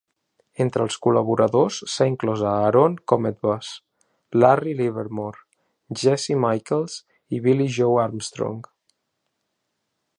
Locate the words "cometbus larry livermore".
3.11-5.45